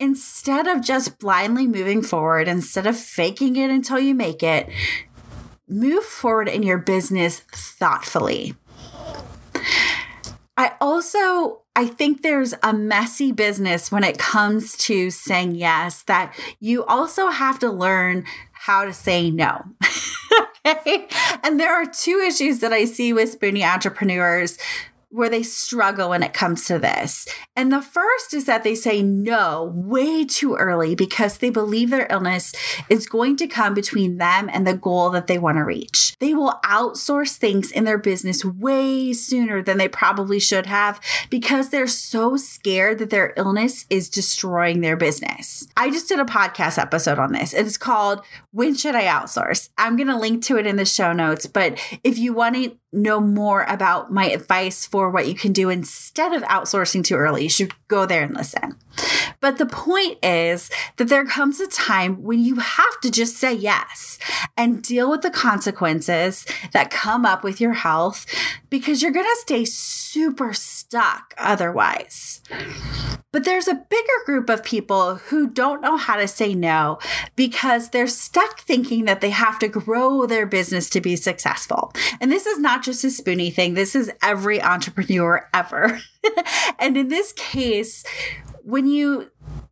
instead 0.00 0.66
of 0.66 0.82
just 0.82 1.18
blindly 1.18 1.66
moving 1.66 2.02
forward, 2.02 2.48
instead 2.48 2.86
of 2.86 2.98
faking 2.98 3.54
it 3.56 3.70
until 3.70 4.00
you 4.00 4.14
make 4.14 4.42
it, 4.42 4.68
move 5.68 6.02
forward 6.02 6.48
in 6.48 6.62
your 6.62 6.78
business 6.78 7.40
thoughtfully. 7.40 8.54
I 10.56 10.72
also 10.80 11.60
I 11.76 11.86
think 11.86 12.22
there's 12.22 12.52
a 12.62 12.72
messy 12.72 13.30
business 13.30 13.92
when 13.92 14.02
it 14.02 14.18
comes 14.18 14.76
to 14.78 15.10
saying 15.10 15.54
yes 15.54 16.02
that 16.02 16.34
you 16.58 16.84
also 16.84 17.28
have 17.28 17.58
to 17.60 17.70
learn 17.70 18.24
how 18.52 18.84
to 18.84 18.92
say 18.92 19.30
no. 19.30 19.64
okay? 20.66 21.08
And 21.42 21.58
there 21.58 21.72
are 21.72 21.86
two 21.86 22.22
issues 22.26 22.58
that 22.60 22.72
I 22.72 22.84
see 22.84 23.12
with 23.12 23.30
spoony 23.30 23.64
entrepreneurs 23.64 24.58
where 25.10 25.28
they 25.28 25.42
struggle 25.42 26.10
when 26.10 26.22
it 26.22 26.32
comes 26.32 26.64
to 26.66 26.78
this. 26.78 27.26
And 27.56 27.72
the 27.72 27.82
first 27.82 28.32
is 28.32 28.46
that 28.46 28.62
they 28.62 28.76
say 28.76 29.02
no 29.02 29.72
way 29.74 30.24
too 30.24 30.54
early 30.54 30.94
because 30.94 31.38
they 31.38 31.50
believe 31.50 31.90
their 31.90 32.06
illness 32.08 32.52
is 32.88 33.08
going 33.08 33.36
to 33.38 33.48
come 33.48 33.74
between 33.74 34.18
them 34.18 34.48
and 34.52 34.66
the 34.66 34.74
goal 34.74 35.10
that 35.10 35.26
they 35.26 35.38
want 35.38 35.58
to 35.58 35.64
reach. 35.64 36.16
They 36.20 36.32
will 36.32 36.60
outsource 36.64 37.36
things 37.36 37.72
in 37.72 37.84
their 37.84 37.98
business 37.98 38.44
way 38.44 39.12
sooner 39.12 39.62
than 39.62 39.78
they 39.78 39.88
probably 39.88 40.38
should 40.38 40.66
have 40.66 41.00
because 41.28 41.70
they're 41.70 41.88
so 41.88 42.36
scared 42.36 42.98
that 42.98 43.10
their 43.10 43.34
illness 43.36 43.86
is 43.90 44.08
destroying 44.08 44.80
their 44.80 44.96
business. 44.96 45.66
I 45.76 45.90
just 45.90 46.08
did 46.08 46.20
a 46.20 46.24
podcast 46.24 46.78
episode 46.78 47.18
on 47.18 47.32
this. 47.32 47.52
It's 47.52 47.78
called 47.78 48.22
When 48.52 48.76
Should 48.76 48.94
I 48.94 49.04
Outsource? 49.04 49.70
I'm 49.76 49.96
going 49.96 50.08
to 50.08 50.16
link 50.16 50.44
to 50.44 50.56
it 50.56 50.66
in 50.66 50.76
the 50.76 50.84
show 50.84 51.12
notes, 51.12 51.46
but 51.46 51.78
if 52.04 52.16
you 52.16 52.32
want 52.32 52.54
to 52.56 52.76
know 52.92 53.20
more 53.20 53.64
about 53.64 54.12
my 54.12 54.26
advice 54.30 54.86
for 54.86 55.10
what 55.10 55.28
you 55.28 55.34
can 55.34 55.52
do 55.52 55.68
instead 55.70 56.32
of 56.32 56.42
outsourcing 56.42 57.04
too 57.04 57.14
early, 57.14 57.44
you 57.44 57.48
should 57.48 57.72
go 57.88 58.06
there 58.06 58.24
and 58.24 58.34
listen. 58.34 58.76
But 59.40 59.58
the 59.58 59.66
point 59.66 60.18
is 60.24 60.70
that 60.96 61.08
there 61.08 61.24
comes 61.24 61.60
a 61.60 61.68
time 61.68 62.22
when 62.22 62.40
you 62.40 62.56
have 62.56 63.00
to 63.02 63.10
just 63.10 63.36
say 63.36 63.54
yes 63.54 64.18
and 64.56 64.82
deal 64.82 65.10
with 65.10 65.22
the 65.22 65.30
consequences 65.30 66.44
that 66.72 66.90
come 66.90 67.24
up 67.24 67.44
with 67.44 67.60
your 67.60 67.74
health 67.74 68.26
because 68.68 69.02
you're 69.02 69.12
going 69.12 69.26
to 69.26 69.40
stay 69.40 69.64
super 69.64 70.52
stuck 70.52 71.34
otherwise. 71.38 72.42
But 73.32 73.44
there's 73.44 73.68
a 73.68 73.74
bigger 73.74 74.24
group 74.26 74.50
of 74.50 74.64
people 74.64 75.16
who 75.16 75.48
don't 75.48 75.80
know 75.80 75.96
how 75.96 76.16
to 76.16 76.26
say 76.26 76.54
no 76.54 76.98
because 77.36 77.90
they're 77.90 78.08
stuck 78.08 78.60
thinking 78.60 79.04
that 79.04 79.20
they 79.20 79.30
have 79.30 79.58
to 79.60 79.68
grow 79.68 80.26
their 80.26 80.46
business 80.46 80.90
to 80.90 81.00
be 81.00 81.14
successful. 81.14 81.92
And 82.20 82.32
this 82.32 82.46
is 82.46 82.58
not 82.58 82.82
just 82.82 83.04
a 83.04 83.10
spoony 83.10 83.50
thing, 83.50 83.74
this 83.74 83.94
is 83.94 84.10
every 84.20 84.60
entrepreneur 84.60 85.48
ever. 85.54 86.00
and 86.78 86.96
in 86.96 87.08
this 87.08 87.32
case, 87.34 88.04
when 88.64 88.86
you 88.88 89.30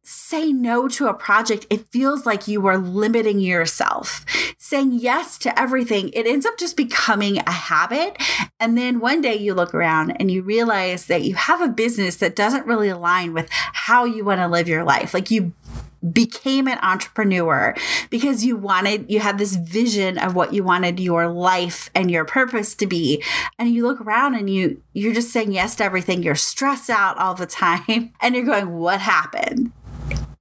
say 0.08 0.54
no 0.54 0.88
to 0.88 1.06
a 1.06 1.12
project, 1.12 1.66
it 1.68 1.86
feels 1.88 2.24
like 2.24 2.48
you 2.48 2.66
are 2.66 2.78
limiting 2.78 3.40
yourself. 3.40 4.24
Saying 4.56 4.92
yes 4.92 5.36
to 5.38 5.58
everything, 5.58 6.08
it 6.14 6.26
ends 6.26 6.46
up 6.46 6.56
just 6.58 6.78
becoming 6.78 7.38
a 7.40 7.50
habit. 7.50 8.16
And 8.58 8.76
then 8.76 9.00
one 9.00 9.20
day 9.20 9.36
you 9.36 9.52
look 9.52 9.74
around 9.74 10.12
and 10.12 10.30
you 10.30 10.40
realize 10.40 11.08
that 11.08 11.24
you 11.24 11.34
have 11.34 11.60
a 11.60 11.68
business 11.68 12.16
that 12.16 12.34
doesn't 12.34 12.66
really 12.66 12.88
align 12.88 13.34
with 13.34 13.50
how 13.50 14.06
you 14.06 14.24
want 14.24 14.40
to 14.40 14.48
live 14.48 14.66
your 14.66 14.82
life. 14.82 15.12
Like 15.12 15.30
you 15.30 15.52
became 16.12 16.68
an 16.68 16.78
entrepreneur 16.80 17.74
because 18.08 18.44
you 18.44 18.56
wanted 18.56 19.10
you 19.10 19.18
had 19.18 19.36
this 19.36 19.56
vision 19.56 20.16
of 20.16 20.34
what 20.34 20.54
you 20.54 20.62
wanted 20.62 21.00
your 21.00 21.26
life 21.26 21.90
and 21.92 22.08
your 22.08 22.24
purpose 22.24 22.76
to 22.76 22.86
be 22.86 23.22
and 23.58 23.74
you 23.74 23.84
look 23.84 24.00
around 24.00 24.36
and 24.36 24.48
you 24.48 24.80
you're 24.92 25.12
just 25.12 25.32
saying 25.32 25.50
yes 25.50 25.74
to 25.74 25.82
everything 25.82 26.22
you're 26.22 26.36
stressed 26.36 26.88
out 26.88 27.18
all 27.18 27.34
the 27.34 27.46
time 27.64 28.12
and 28.20 28.36
you're 28.36 28.44
going 28.44 28.78
what 28.78 29.00
happened 29.00 29.72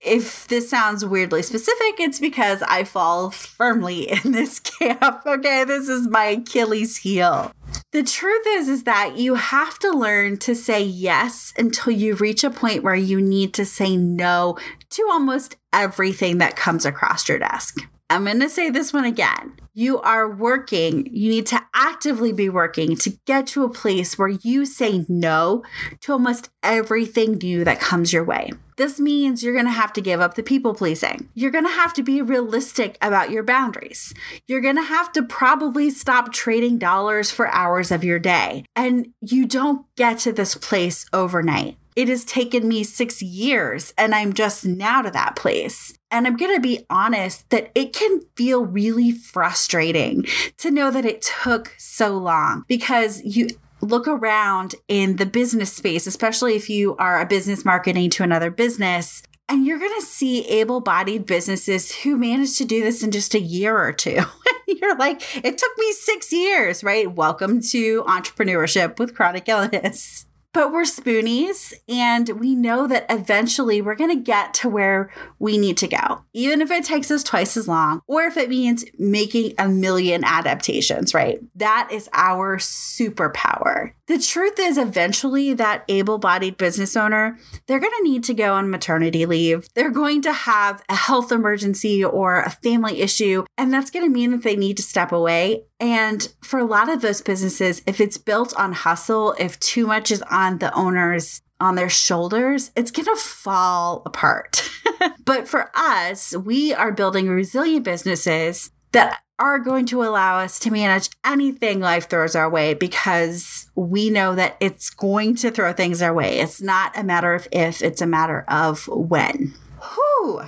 if 0.07 0.47
this 0.47 0.69
sounds 0.69 1.05
weirdly 1.05 1.43
specific, 1.43 1.99
it's 1.99 2.19
because 2.19 2.61
I 2.63 2.83
fall 2.83 3.29
firmly 3.29 4.09
in 4.23 4.31
this 4.31 4.59
camp. 4.59 5.21
Okay, 5.25 5.63
this 5.63 5.89
is 5.89 6.07
my 6.07 6.25
Achilles 6.25 6.97
heel. 6.97 7.51
The 7.91 8.03
truth 8.03 8.45
is 8.47 8.69
is 8.69 8.83
that 8.83 9.17
you 9.17 9.35
have 9.35 9.79
to 9.79 9.91
learn 9.91 10.37
to 10.39 10.55
say 10.55 10.83
yes 10.83 11.53
until 11.57 11.93
you 11.93 12.15
reach 12.15 12.43
a 12.43 12.49
point 12.49 12.83
where 12.83 12.95
you 12.95 13.21
need 13.21 13.53
to 13.55 13.65
say 13.65 13.95
no 13.95 14.57
to 14.91 15.07
almost 15.11 15.55
everything 15.73 16.37
that 16.37 16.55
comes 16.55 16.85
across 16.85 17.27
your 17.27 17.39
desk. 17.39 17.79
I'm 18.09 18.23
going 18.23 18.39
to 18.39 18.49
say 18.49 18.69
this 18.69 18.93
one 18.93 19.03
again. 19.03 19.53
You 19.73 19.99
are 19.99 20.33
working, 20.33 21.07
you 21.13 21.29
need 21.29 21.45
to 21.47 21.61
actively 21.73 22.31
be 22.31 22.47
working 22.47 22.95
to 22.97 23.17
get 23.25 23.47
to 23.47 23.65
a 23.65 23.69
place 23.69 24.17
where 24.17 24.29
you 24.29 24.65
say 24.65 25.05
no 25.09 25.63
to 26.01 26.13
almost 26.13 26.49
everything 26.63 27.33
new 27.33 27.65
that 27.65 27.81
comes 27.81 28.13
your 28.13 28.23
way. 28.23 28.51
This 28.77 28.99
means 28.99 29.43
you're 29.43 29.53
going 29.53 29.65
to 29.65 29.71
have 29.71 29.91
to 29.93 30.01
give 30.01 30.21
up 30.21 30.35
the 30.35 30.43
people 30.43 30.73
pleasing. 30.73 31.29
You're 31.33 31.51
going 31.51 31.65
to 31.65 31.69
have 31.69 31.93
to 31.95 32.03
be 32.03 32.21
realistic 32.21 32.97
about 33.01 33.29
your 33.29 33.43
boundaries. 33.43 34.13
You're 34.47 34.61
going 34.61 34.77
to 34.77 34.83
have 34.83 35.11
to 35.13 35.23
probably 35.23 35.89
stop 35.89 36.31
trading 36.31 36.77
dollars 36.77 37.29
for 37.29 37.49
hours 37.49 37.91
of 37.91 38.03
your 38.03 38.19
day. 38.19 38.63
And 38.75 39.13
you 39.21 39.45
don't 39.45 39.85
get 39.95 40.19
to 40.19 40.31
this 40.31 40.55
place 40.55 41.05
overnight. 41.11 41.77
It 41.97 42.07
has 42.09 42.23
taken 42.23 42.67
me 42.67 42.83
six 42.83 43.21
years 43.21 43.93
and 43.97 44.13
I'm 44.13 44.33
just 44.33 44.65
now 44.65 45.01
to 45.01 45.09
that 45.11 45.35
place. 45.35 45.96
And 46.09 46.25
I'm 46.25 46.37
going 46.37 46.55
to 46.55 46.61
be 46.61 46.85
honest 46.89 47.49
that 47.49 47.71
it 47.75 47.93
can 47.93 48.21
feel 48.35 48.65
really 48.65 49.11
frustrating 49.11 50.25
to 50.57 50.71
know 50.71 50.89
that 50.89 51.05
it 51.05 51.21
took 51.21 51.75
so 51.77 52.17
long 52.17 52.63
because 52.67 53.21
you 53.23 53.49
look 53.81 54.07
around 54.07 54.75
in 54.87 55.17
the 55.17 55.25
business 55.25 55.73
space, 55.73 56.07
especially 56.07 56.55
if 56.55 56.69
you 56.69 56.95
are 56.95 57.19
a 57.19 57.25
business 57.25 57.65
marketing 57.65 58.09
to 58.11 58.23
another 58.23 58.49
business, 58.49 59.21
and 59.49 59.65
you're 59.65 59.79
going 59.79 59.99
to 59.99 60.05
see 60.05 60.45
able 60.47 60.81
bodied 60.81 61.25
businesses 61.25 61.93
who 61.95 62.17
managed 62.17 62.57
to 62.57 62.65
do 62.65 62.83
this 62.83 63.03
in 63.03 63.11
just 63.11 63.33
a 63.33 63.39
year 63.39 63.77
or 63.77 63.93
two. 63.93 64.19
you're 64.67 64.97
like, 64.97 65.21
it 65.35 65.57
took 65.57 65.77
me 65.77 65.91
six 65.93 66.33
years, 66.33 66.83
right? 66.83 67.11
Welcome 67.11 67.61
to 67.61 68.03
entrepreneurship 68.03 68.99
with 68.99 69.15
chronic 69.15 69.47
illness. 69.47 70.25
But 70.53 70.71
we're 70.71 70.83
spoonies, 70.83 71.73
and 71.87 72.29
we 72.39 72.55
know 72.55 72.87
that 72.87 73.05
eventually 73.09 73.81
we're 73.81 73.95
going 73.95 74.15
to 74.15 74.23
get 74.23 74.55
to 74.55 74.69
where 74.69 75.13
we 75.37 75.57
need 75.57 75.77
to 75.77 75.87
go, 75.87 76.23
even 76.33 76.61
if 76.61 76.71
it 76.71 76.83
takes 76.83 77.11
us 77.11 77.21
twice 77.23 77.55
as 77.57 77.67
long, 77.67 78.01
or 78.07 78.23
if 78.23 78.37
it 78.37 78.49
means 78.49 78.83
making 78.97 79.53
a 79.59 79.67
million 79.67 80.23
adaptations, 80.23 81.13
right? 81.13 81.39
That 81.55 81.89
is 81.91 82.09
our 82.11 82.57
superpower. 82.57 83.91
The 84.07 84.17
truth 84.17 84.57
is, 84.57 84.77
eventually, 84.77 85.53
that 85.53 85.83
able 85.89 86.17
bodied 86.17 86.57
business 86.57 86.95
owner, 86.95 87.37
they're 87.67 87.79
going 87.79 87.93
to 87.97 88.09
need 88.09 88.23
to 88.23 88.33
go 88.33 88.53
on 88.53 88.71
maternity 88.71 89.25
leave. 89.25 89.67
They're 89.75 89.91
going 89.91 90.21
to 90.23 90.33
have 90.33 90.81
a 90.89 90.95
health 90.95 91.31
emergency 91.31 92.03
or 92.03 92.39
a 92.39 92.49
family 92.49 93.01
issue, 93.01 93.45
and 93.57 93.71
that's 93.71 93.91
going 93.91 94.05
to 94.05 94.11
mean 94.11 94.31
that 94.31 94.43
they 94.43 94.55
need 94.55 94.77
to 94.77 94.83
step 94.83 95.11
away. 95.11 95.65
And 95.79 96.33
for 96.41 96.59
a 96.59 96.65
lot 96.65 96.89
of 96.89 97.01
those 97.01 97.21
businesses, 97.21 97.83
if 97.85 98.01
it's 98.01 98.17
built 98.17 98.55
on 98.57 98.73
hustle, 98.73 99.35
if 99.39 99.59
too 99.59 99.85
much 99.85 100.11
is 100.11 100.23
on 100.23 100.57
the 100.57 100.73
owner's 100.73 101.41
on 101.59 101.75
their 101.75 101.89
shoulders, 101.89 102.71
it's 102.75 102.91
going 102.91 103.05
to 103.05 103.15
fall 103.15 104.03
apart. 104.05 104.69
but 105.25 105.47
for 105.47 105.71
us, 105.75 106.35
we 106.37 106.73
are 106.73 106.91
building 106.91 107.29
resilient 107.29 107.83
businesses 107.83 108.71
that 108.91 109.21
are 109.39 109.59
going 109.59 109.85
to 109.85 110.03
allow 110.03 110.39
us 110.39 110.57
to 110.59 110.71
manage 110.71 111.09
anything 111.23 111.79
life 111.79 112.09
throws 112.09 112.35
our 112.35 112.49
way 112.49 112.73
because 112.73 113.69
we 113.75 114.09
know 114.09 114.33
that 114.33 114.57
it's 114.59 114.89
going 114.89 115.35
to 115.35 115.51
throw 115.51 115.73
things 115.73 116.01
our 116.01 116.13
way. 116.13 116.39
It's 116.39 116.61
not 116.61 116.97
a 116.97 117.03
matter 117.03 117.33
of 117.33 117.47
if, 117.51 117.81
it's 117.83 118.01
a 118.01 118.07
matter 118.07 118.45
of 118.47 118.87
when. 118.87 119.53
Whew 119.79 120.41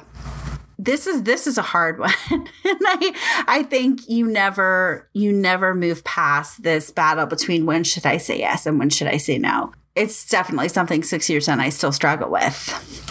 this 0.79 1.05
is 1.05 1.23
this 1.23 1.45
is 1.45 1.57
a 1.57 1.61
hard 1.61 1.99
one. 1.99 2.13
And 2.31 2.79
i 2.85 3.43
i 3.47 3.63
think 3.63 4.07
you 4.07 4.25
never 4.25 5.09
you 5.13 5.31
never 5.33 5.75
move 5.75 6.03
past 6.03 6.63
this 6.63 6.91
battle 6.91 7.25
between 7.25 7.65
when 7.65 7.83
should 7.83 8.05
i 8.05 8.17
say 8.17 8.39
yes 8.39 8.65
and 8.65 8.79
when 8.79 8.89
should 8.89 9.07
i 9.07 9.17
say 9.17 9.37
no. 9.37 9.71
It's 9.95 10.27
definitely 10.29 10.69
something 10.69 11.03
six 11.03 11.29
years 11.29 11.47
in 11.47 11.59
i 11.59 11.69
still 11.69 11.91
struggle 11.91 12.31
with. 12.31 13.05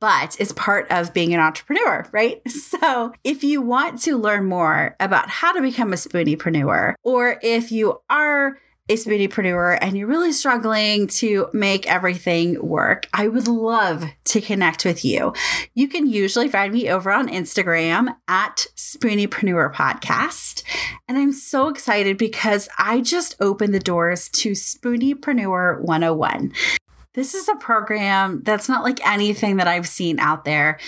But 0.00 0.36
it's 0.40 0.52
part 0.52 0.90
of 0.90 1.14
being 1.14 1.32
an 1.32 1.40
entrepreneur, 1.40 2.06
right? 2.12 2.42
So, 2.50 3.12
if 3.22 3.44
you 3.44 3.62
want 3.62 4.02
to 4.02 4.16
learn 4.16 4.46
more 4.46 4.96
about 4.98 5.28
how 5.28 5.52
to 5.52 5.62
become 5.62 5.92
a 5.92 5.96
spooniepreneur, 5.96 6.94
or 7.04 7.38
if 7.42 7.70
you 7.70 8.00
are 8.10 8.58
a 8.88 8.94
spooniepreneur 8.94 9.78
and 9.80 9.96
you're 9.96 10.08
really 10.08 10.32
struggling 10.32 11.06
to 11.08 11.48
make 11.52 11.88
everything 11.88 12.64
work, 12.66 13.08
I 13.12 13.28
would 13.28 13.48
love 13.48 14.04
to 14.36 14.46
connect 14.46 14.84
with 14.84 15.04
you. 15.04 15.32
You 15.74 15.88
can 15.88 16.06
usually 16.06 16.48
find 16.48 16.72
me 16.72 16.90
over 16.90 17.10
on 17.10 17.28
Instagram 17.28 18.14
at 18.28 18.66
Spooniepreneur 18.76 19.72
Podcast. 19.72 20.62
And 21.08 21.16
I'm 21.16 21.32
so 21.32 21.68
excited 21.68 22.18
because 22.18 22.68
I 22.78 23.00
just 23.00 23.34
opened 23.40 23.72
the 23.72 23.80
doors 23.80 24.28
to 24.30 24.52
Spooniepreneur 24.52 25.80
101. 25.80 26.52
This 27.14 27.32
is 27.32 27.48
a 27.48 27.56
program 27.56 28.42
that's 28.42 28.68
not 28.68 28.84
like 28.84 29.04
anything 29.06 29.56
that 29.56 29.68
I've 29.68 29.88
seen 29.88 30.18
out 30.18 30.44
there. 30.44 30.78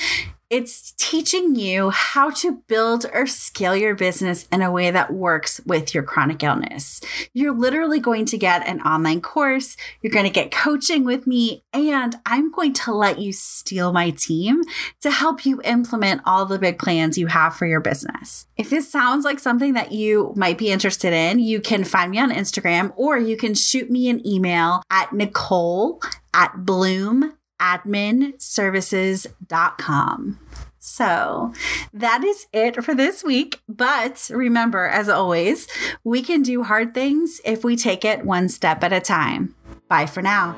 It's 0.51 0.93
teaching 0.97 1.57
you 1.57 1.91
how 1.91 2.31
to 2.31 2.63
build 2.69 3.05
or 3.13 3.27
scale 3.27 3.77
your 3.77 3.95
business 3.95 4.49
in 4.51 4.63
a 4.63 4.73
way 4.73 4.91
that 4.91 5.13
works 5.13 5.61
with 5.67 5.93
your 5.93 6.03
chronic 6.03 6.43
illness. 6.43 7.03
You're 7.35 7.55
literally 7.55 8.01
going 8.01 8.25
to 8.27 8.39
get 8.39 8.67
an 8.67 8.81
online 8.81 9.21
course, 9.21 9.77
you're 10.01 10.13
going 10.13 10.25
to 10.25 10.31
get 10.31 10.51
coaching 10.51 11.05
with 11.05 11.27
me, 11.27 11.65
and 11.75 12.17
I'm 12.25 12.51
going 12.51 12.73
to 12.73 12.95
let 12.95 13.19
you 13.19 13.31
steal 13.31 13.93
my 13.93 14.09
team 14.09 14.63
to 15.03 15.11
help 15.11 15.45
you 15.45 15.61
implement 15.65 16.23
all 16.25 16.47
the 16.47 16.59
big 16.59 16.79
plans 16.79 17.19
you 17.19 17.27
have 17.27 17.55
for 17.55 17.67
your 17.67 17.81
business. 17.81 18.47
If 18.57 18.71
this 18.71 18.91
sounds 18.91 19.27
like 19.27 19.41
something 19.41 19.75
that 19.75 19.93
you 19.93 20.33
might 20.35 20.57
be 20.57 20.71
interested 20.71 21.13
in, 21.13 21.41
you 21.41 21.61
can 21.61 21.85
find 21.85 22.11
me 22.11 22.21
on 22.21 22.31
Instagram 22.31 22.95
or 22.97 23.19
you 23.19 23.37
can 23.37 23.53
shoot 23.53 23.91
me 23.91 24.09
an 24.09 24.27
email 24.27 24.83
at 24.91 25.13
Nicole 25.13 26.01
at 26.33 26.65
Bloom 26.65 27.38
adminservices.com. 27.61 30.39
So 30.81 31.53
that 31.93 32.25
is 32.25 32.47
it 32.53 32.83
for 32.83 32.95
this 32.95 33.23
week. 33.23 33.61
But 33.69 34.31
remember, 34.33 34.87
as 34.87 35.09
always, 35.09 35.67
we 36.05 36.23
can 36.23 36.43
do 36.43 36.63
hard 36.63 36.95
things 36.95 37.41
if 37.45 37.65
we 37.65 37.77
take 37.77 38.05
it 38.05 38.25
one 38.25 38.49
step 38.49 38.83
at 38.83 38.93
a 38.93 39.01
time. 39.01 39.55
Bye 39.89 40.07
for 40.07 40.23
now. 40.23 40.57